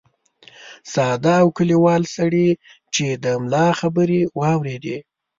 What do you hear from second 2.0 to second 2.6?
سړي